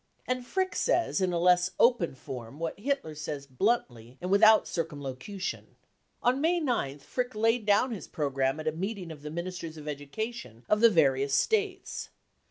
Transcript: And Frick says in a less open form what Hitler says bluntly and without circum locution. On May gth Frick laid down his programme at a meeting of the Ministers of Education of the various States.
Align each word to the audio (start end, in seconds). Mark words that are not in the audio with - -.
And 0.25 0.43
Frick 0.43 0.75
says 0.75 1.21
in 1.21 1.31
a 1.31 1.37
less 1.37 1.69
open 1.79 2.15
form 2.15 2.57
what 2.57 2.79
Hitler 2.79 3.13
says 3.13 3.45
bluntly 3.45 4.17
and 4.19 4.31
without 4.31 4.67
circum 4.67 4.99
locution. 4.99 5.75
On 6.23 6.41
May 6.41 6.59
gth 6.59 7.01
Frick 7.01 7.35
laid 7.35 7.67
down 7.67 7.91
his 7.91 8.07
programme 8.07 8.59
at 8.59 8.67
a 8.67 8.71
meeting 8.71 9.11
of 9.11 9.21
the 9.21 9.29
Ministers 9.29 9.77
of 9.77 9.87
Education 9.87 10.65
of 10.67 10.81
the 10.81 10.89
various 10.89 11.35
States. 11.35 12.09